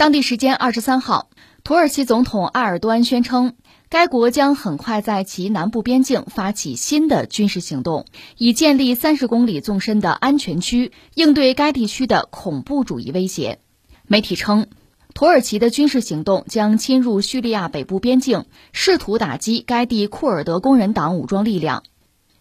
[0.00, 1.28] 当地时间二十三号，
[1.62, 3.56] 土耳其总统埃尔多安宣称，
[3.90, 8.06] 该国将很快在其南部边境发起新的军事行动，
[8.38, 13.58] 以建立三十公里纵深的安全区，应对该地区的恐怖主义威胁。
[14.06, 14.68] 媒体称，
[15.12, 21.82] 土耳其的军事行动将侵入叙利亚北部边境，试图打击该地库尔德工人党武装力量。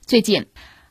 [0.06, 0.46] 最近，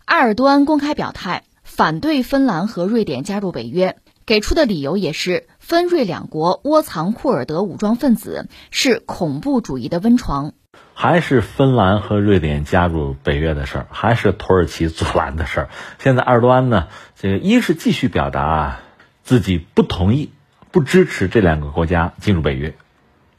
[0.04, 3.96] 埃尔多安公开表态反对芬兰和瑞典加入北约，
[4.28, 10.52] 给出的理由也是芬瑞两国窝藏库尔德武装分子，是恐怖主义的温床。
[10.92, 15.68] 还是芬兰和瑞典加入北约的事儿，还是土耳其阻拦的事儿。
[15.98, 16.88] 现在埃尔多安呢，
[17.18, 18.80] 这个一是继续表达
[19.22, 20.28] 自己不同意、
[20.72, 22.76] 不支持这两个国家进入北约，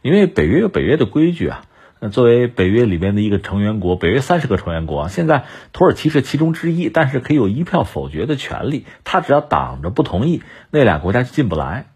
[0.02, 1.66] 因为北约有北约的规矩啊。
[2.02, 8.86] 那作为北约里边的一个成员国，北约三十个成员国，现在土耳其是其中之一，但是可以有一票否决的权利。
[9.04, 10.42] 他只要挡着不同意，
[10.72, 11.88] 那俩国家就进不来。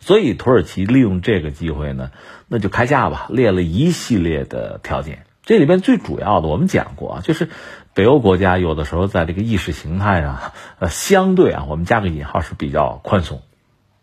[0.00, 2.10] 所以土耳其利用这个机会呢，
[2.48, 5.24] 那就开价吧，列了一系列的条件。
[5.44, 7.48] 这里边最主要的，我们讲过啊，就是
[7.94, 13.40] 北欧国家有的时候在这个意识形态上，呃，相对啊，我们加个引号是比较宽松，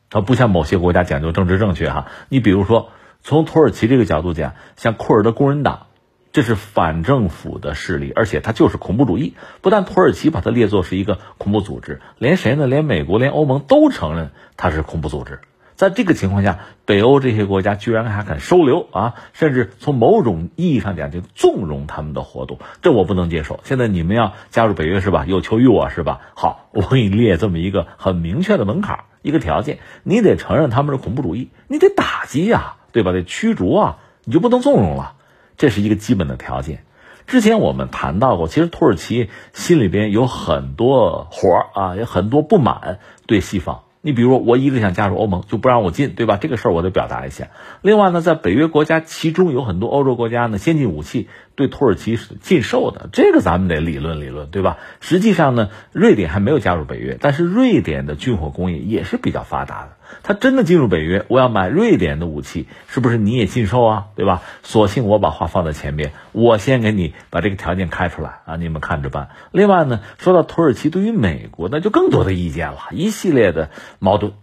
[0.09, 2.07] 它不像某些国家讲究政治正确哈。
[2.29, 2.89] 你比如说。
[3.23, 5.87] 从土耳其这个角度讲，像库尔德工人党，
[6.31, 9.35] 这是反政府的势力，而且它就是恐怖主义。
[9.61, 12.67] 不但土耳其把它列作是一个恐怖组织，连谁呢？
[12.67, 15.39] 连美国、连欧盟都承认它是恐怖组织。
[15.75, 23.59] 在这个情况下，北欧这些国家居然还敢收留啊，甚至从某种意义上讲就纵容他们的活动，这我不能接受。
[23.63, 25.25] 现在你们要加入北约是吧？
[25.25, 26.21] 有求于我是吧？
[26.35, 32.75] 好，我给你列这么一个很明确的门槛，一个条件，你得承认他们是恐怖主义，你得打击呀。
[32.91, 33.11] 对吧？
[33.11, 35.13] 得驱逐啊，你就不能纵容了，
[35.57, 36.83] 这是一个基本的条件。
[37.27, 43.83] 之前我们谈到过，其实土耳其心里边有很多火啊，有很多不满对西方。
[44.03, 46.35] 你比如我一直想加入欧盟，就不让我进，对吧？
[46.35, 47.49] 这个事儿我得表达一下。
[47.83, 54.77] 另外呢，在北约国家，其中有很多欧洲国家呢，先进武器对土耳其是禁售的，这个咱们得理论理论，对吧？
[55.01, 59.91] 实际上呢，瑞典还没有加入北约，但是瑞典的军火工业也是比较发达的。
[60.23, 64.05] 他真的进入北约，我要买瑞典的武器，是不是你也禁售啊？
[64.15, 64.41] 对吧？
[64.63, 69.29] 索性我把话放在前面，我先给你把这个条件开出来啊，你们看着办。
[69.51, 74.33] 另外呢，说到土耳其对于美国，那就更多的意见了，一系列的矛盾。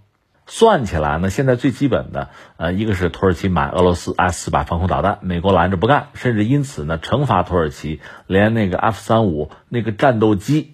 [0.50, 10.72] 算起来呢，现在最基本的，呃，一个是土耳其买俄罗斯 S 四百防空导弹，美国拦着不干，甚至因此呢，惩罚土耳其，连那个 F 三五那个战斗机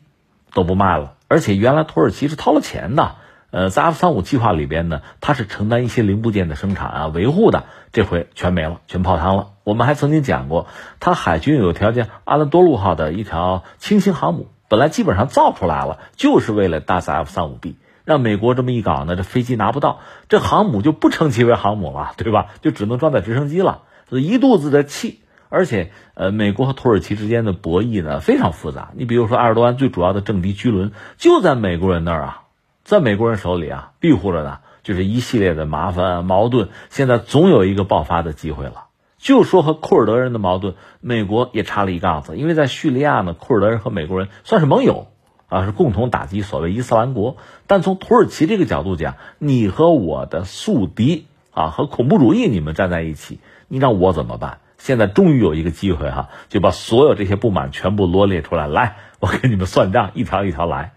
[0.53, 1.15] 都不卖了。
[1.27, 3.17] 而且原来土耳其是掏了钱的。
[3.55, 9.51] 呃，在 F 三五计划里边呢，它是承担一些零部件的生产啊、维护的，这回全没了，全泡汤了。
[9.63, 10.67] 我们还曾经讲过，
[10.99, 22.47] 它海军有条件，阿兰多路号的一条轻型航母，本来基本上造出来了，就是为了搭载 F 三五 B，让美国这么一搞呢，这飞机拿不到，这航母就不称其为航母了，对吧？
[22.61, 25.21] 就只能装载直升机了，所以一肚子的气。
[25.49, 28.91] 而且，呃，美国和土耳其之间的博弈呢非常复杂。
[28.97, 32.41] 你比如说，埃尔多安最主要的政敌居伦就在美国人那儿啊。
[32.85, 36.69] 在美国人手里啊，庇护着呢，就是一系列的麻烦啊矛盾。
[36.91, 38.89] 现在总有一个爆发的机会了。
[39.17, 42.37] 就说和库尔德人的矛盾，美国也插了一杠子。
[42.37, 45.07] 因为在叙利亚呢，库尔德人和美国人算是盟友
[45.49, 47.39] 啊，是共同打击所谓伊斯兰国。
[47.67, 54.59] 但从土耳其这个角度讲，你和我的宿敌啊，和恐怖主义你们站在一起，你让我怎么办？
[54.77, 60.93] 现在终于有一个机会哈，就把所有这些不满全部罗列出来，来，我给你们算账，一条一条来。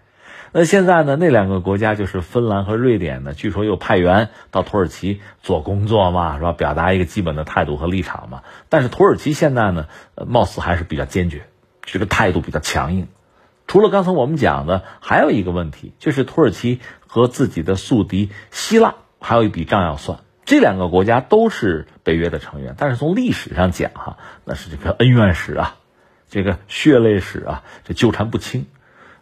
[0.59, 1.15] 那现在呢？
[1.17, 6.51] 那两个国家就是芬兰和瑞典呢，据说又派员到土耳其做工作嘛，是吧？
[6.51, 8.41] 表达一个基本的态度和立场嘛。
[8.67, 9.85] 但是土耳其现在呢，
[10.25, 11.43] 貌似还是比较坚决，
[11.83, 13.07] 这个态度比较强硬。
[13.67, 20.21] 除了刚才我们讲的，还有一个问题，就是土耳其和自己的宿敌希腊还有一笔账要算。
[20.43, 25.75] 这两个国家都是北约的成员，但是从历史上讲，哈，那是这个恩怨史啊，
[26.31, 28.65] 这个血泪史啊，这纠缠不清。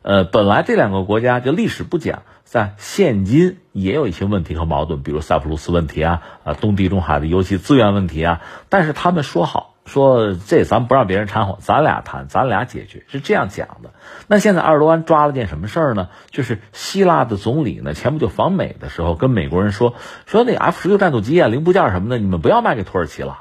[0.05, 8.43] 呃，本来这两个国家就历史不讲，在现今也有一些问题和矛盾，比如塞浦路斯问题啊，啊，东地中海的油气资源问题啊。
[8.69, 13.95] 但是他们说好，说这咱不让别人掺和，咱俩谈，咱俩解决，是这样讲的。
[14.27, 16.09] 那现在埃尔多安抓了件什么事儿呢？
[16.29, 19.95] 就是希腊的总理呢，前不久访美的时候，跟美国人说，
[20.27, 23.39] 说那 F 十六战斗机啊，零部件什么的，你们不要卖给土耳其了。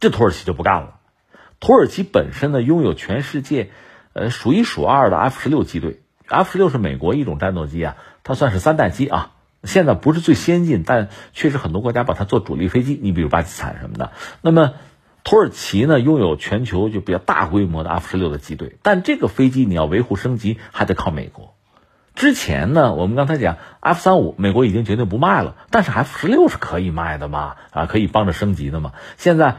[0.00, 0.96] 这土耳其就不干了。
[1.60, 3.70] 土耳其本身呢，拥有全世界。
[4.14, 9.32] 呃，数一数二的 F 十六机队，F 十六是美国一种战斗机啊，它算是三代机啊。
[9.64, 12.98] 现在不是最先进，但确实很多国家把它做主力飞机。
[13.02, 14.12] 你比如巴基斯坦什么的。
[14.40, 14.74] 那么
[15.24, 21.54] 土耳其呢，拥有全球就比较大规模的 F 十六的机队，但这个飞机你要维护升级，还得靠美国。
[22.14, 27.56] 之前呢，我们刚才讲 F 三五，美国已经决定不卖了，但是 F 十六是可以卖的嘛？
[27.72, 28.92] 啊，可以帮着升级的嘛？
[29.16, 29.56] 现在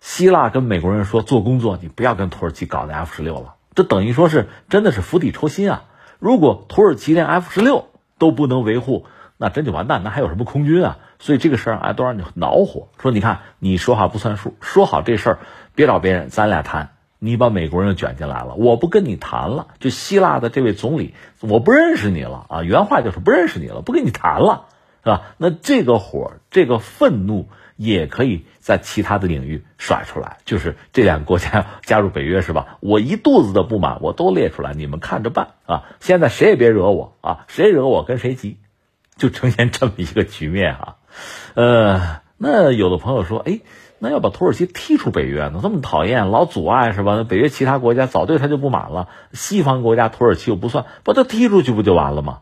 [0.00, 5.84] 希腊跟美国人说做工作，你不要跟土耳其搞那 F 十六了，这等于说是真的是釜底抽薪啊！
[6.18, 7.84] 如果土耳其连 F 十六
[8.18, 10.98] 都不能维护，那真就完蛋，那还有什么空军啊？
[11.20, 15.38] 所以这个事儿埃多让你恼火，说你看你说话不算数，说好这事儿
[15.76, 16.88] 别找别人，咱俩谈。
[17.20, 19.68] 你把美国人又卷进来了，我不跟你谈了。
[19.78, 22.62] 就希腊的这位总理，我不认识你了啊！
[22.64, 24.64] 原话就是不认识你了，不跟你谈了，
[25.04, 25.22] 是吧？
[25.36, 27.48] 那这个火，这个愤怒
[27.78, 32.76] 也可以在其他的领域甩出来，就是这两个国家加入北约是吧？
[32.82, 35.84] 我一肚子的不满，我都列出来，你们看着办啊！
[36.00, 37.46] 现在谁也别惹我啊！
[37.48, 38.58] 谁惹我跟谁急，
[39.16, 40.96] 就呈现这么一个局面啊！
[41.54, 43.60] 呃，那有的朋友说，哎。
[44.00, 45.58] 那要把土耳其踢出北约呢？
[45.60, 47.16] 这么讨厌，老阻碍是吧？
[47.16, 49.08] 那北约其他国家早对他就不满了。
[49.32, 52.38] 西方国家土耳其又不算，把他踢出去不就完了吗？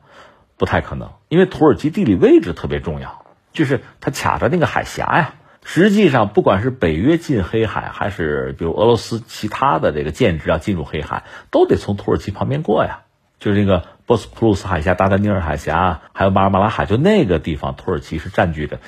[0.59, 3.25] 不太可能，因为土耳其地理位置特别重要，
[3.57, 5.35] 就是它卡着那个海峡呀。
[5.65, 13.01] 实际上，不管是北约进黑海，还是比如俄罗斯其他的这个舰只要进入黑海，都得从土耳其旁边过呀。
[13.41, 18.79] 就是那个波斯普鲁斯海峡、达达尼尔海峡，还有马尔马拉海，就那个地方，土耳其是占据着，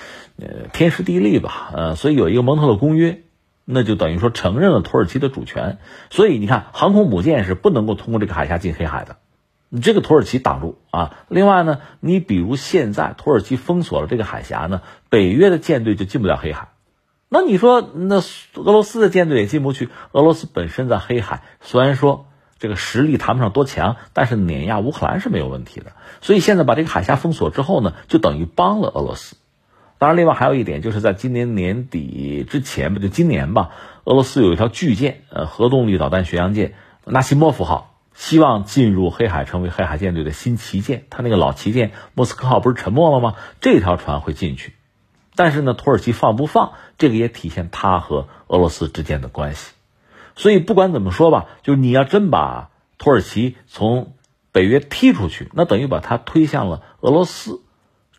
[0.41, 3.23] 呃，天时地利吧，呃，所以有一个蒙特勒公约，
[3.65, 5.79] 那就等于说承认了土耳其的主权。
[6.11, 9.17] 所以你看，航空母舰是不能够通过这个海峡进黑海的，
[9.69, 11.17] 你这个土耳其挡住啊。
[11.29, 16.69] 另外呢，你比如现在土耳其封锁了这个海峡呢，北约的舰队就进不了黑海。
[17.29, 19.89] 那你说，那俄罗斯的舰队也进不去？
[20.13, 22.27] 俄罗斯本身在黑海，虽然说。
[22.61, 25.93] 这个实力谈不上多强，但是碾压乌克兰是没有问题的。
[26.21, 29.37] 所以现在把这个海峡封锁之后呢，就等于帮了俄罗斯。
[29.99, 33.71] 当然，另外还有一点，就是在今年年底之前吧，就今年吧，
[34.03, 36.75] 俄罗斯有一条巨舰，呃，核动力导弹巡洋舰
[37.05, 41.05] 纳西莫夫号，希望进入黑海，成为黑海舰队的新旗舰。
[41.09, 43.37] 他那个老旗舰莫斯科号不是沉没了吗？
[43.61, 44.75] 这条船会进去，
[45.37, 49.71] 但是呢，土耳其放不放，这个也体现他和俄罗斯之间的关系。
[50.35, 54.15] 所以不管怎么说吧，就是你要真把土耳其从
[54.51, 57.63] 北约踢出去，那等于把它推向了俄罗斯，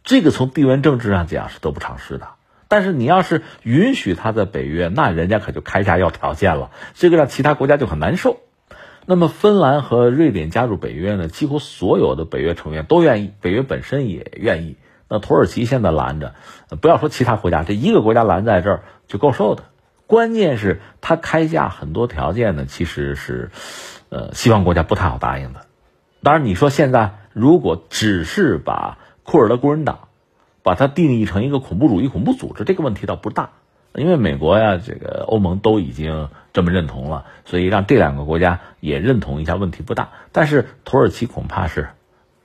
[0.05, 2.29] 这个从地缘政治上讲是得不偿失的。
[2.69, 8.39] 但是你要是允许他在北约，那人家可就开价要条件了，这个让其他国家就很难受。
[9.11, 14.75] 那么芬兰和瑞典加入北约呢，几乎所有的北约成员都愿意，北约本身也愿意。
[15.07, 16.35] 那土耳其现在拦着，
[16.79, 19.63] 不要说其他国家，这一个国家拦在这儿就够受的。
[20.05, 23.49] 关键是他开价很多条件呢，其实是，
[24.09, 25.61] 呃，西方国家不太好答应的。
[26.21, 30.07] 当然，你说现在如果只是把库尔德工人党，
[30.61, 33.49] 把它定义成一个恐怖主义恐怖组织，这个问题倒不大，
[33.95, 36.29] 因为美国呀，这个欧盟都已经
[36.59, 40.09] 这么认同了，所以让这两个国家也认同一下，问题不大。
[40.33, 41.87] 但是土耳其恐怕是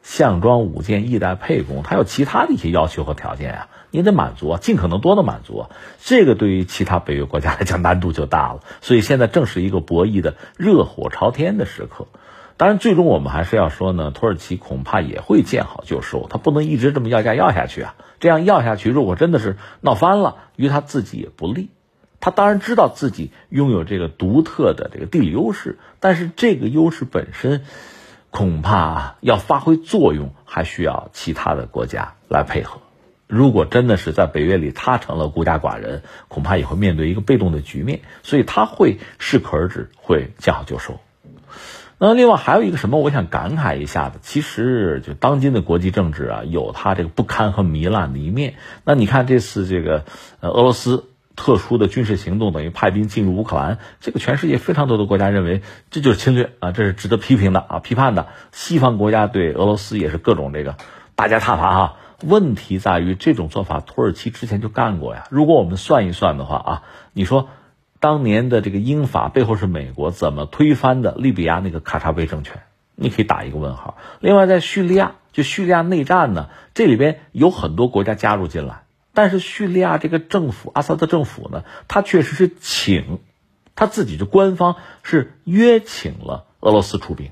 [0.02, 3.68] 项庄舞剑，意在沛公，它有其他的一些要求和条件啊。
[3.90, 8.60] 你得满足啊，尽可能多的满足啊，这个对于其他北约国家来讲难度就大了。
[8.82, 12.06] 所以现在正是一个博弈的热火朝天的时刻。
[12.56, 17.96] 当然，最终我们还是要说呢，土耳其恐怕也会见好就收，他不能一直这么要价要下去啊。
[18.20, 21.70] 这样要下去，如果真的是闹翻了，于他自己也不利。
[22.24, 27.64] 他当然知道自己拥有这个独特的这个地理优势，但是这个优势本身
[28.30, 32.80] 恐怕要发挥作用，还需要其他的国家来配合。
[33.26, 41.00] 如果真的是在北约里，他成了孤家寡人，恐怕也会面对一个被动的局面，所以他会适可而止，会见好就收。
[41.98, 48.54] 那另外还有一个什么，我想感慨一下的，其实就当今的国际政治啊，有它这个不堪和糜烂的一面。
[48.86, 50.06] 那你看这次这个
[50.40, 51.04] 呃俄罗斯
[51.44, 55.60] 特殊的军事行动，等于派兵进入乌克兰，这个全世界非常多的国家认为
[55.90, 58.28] 这就是侵略啊，这是值得批评的啊，批判的。
[58.50, 60.76] 西方国家对俄罗斯也是各种这个
[61.14, 61.96] 大加挞伐哈。
[62.22, 65.24] 问题在于这种做法，土耳其之前就干过呀。
[65.28, 66.82] 如果我们算一算的话啊，
[67.12, 67.50] 你说
[68.00, 72.62] 当年的这个英法背后是美国，怎么推翻的利比亚那个卡扎菲政权？
[72.94, 73.98] 你可以打一个问号。
[74.20, 78.83] 另外，在叙利亚，就叙利亚内战呢，这里边有很多国家加入进来，
[79.14, 83.20] 但是叙利亚这个政府，阿萨德政府呢，他确实是请
[83.74, 87.30] 他自己的官方是约请了俄罗斯出兵。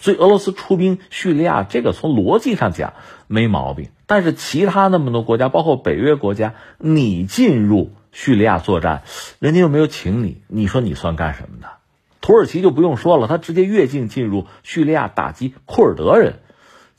[0.00, 2.94] 所以俄罗斯出兵叙利亚，这个从逻辑上讲
[3.26, 3.90] 没毛病。
[4.06, 9.02] 但是其他那么多国家，包括北约国家，你进入叙利亚作战，
[9.38, 11.68] 人家又没有请你，你说你算干什么的？
[12.20, 16.40] 土耳其就不用说了，他直接越境进入叙利亚打击库尔德人，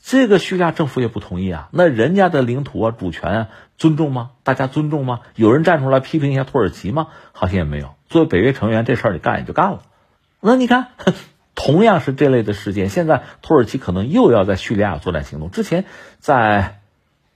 [0.02, 1.68] 这个叙利亚政府也不同意啊。
[1.72, 3.48] 那人家的领土啊、主权啊，
[3.80, 4.30] 尊重吗？
[4.44, 5.22] 大家尊重吗？
[5.34, 7.08] 有人站出来批评一下土耳其吗？
[7.32, 7.96] 好像也没有。
[8.08, 9.82] 作为北约成员，这事儿你干也就干了。
[10.38, 10.86] 那你看。
[11.62, 15.50] 同样是这类的事件，现在土耳其可能又要在叙利亚作战行动。
[15.50, 15.84] 之前
[16.18, 16.80] 在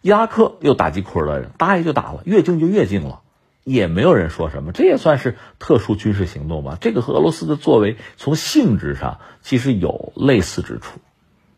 [0.01, 3.21] 伊拉克又打击库尔德人，打也就打了，越境就越境了，
[3.65, 4.73] 也没有人说什么。
[4.73, 6.79] 这也算是特殊军事行动吧？
[6.81, 11.01] 这个和俄罗斯的作为从性质上其实有类似之处。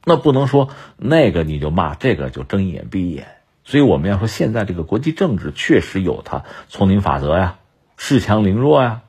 [0.05, 3.29] 那不能说那个你就骂，这个就睁一眼闭一眼。
[3.67, 7.59] 所以我们要说，现在这个国际政治确实有它丛林法则呀、
[7.99, 9.03] 恃强凌弱呀。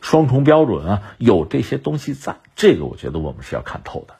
[0.00, 4.14] 双重标准啊，有这些东西在，这个我觉得我们是要看透的。